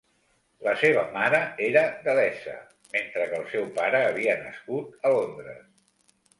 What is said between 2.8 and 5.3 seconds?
mentre que el seu pare havia nascut a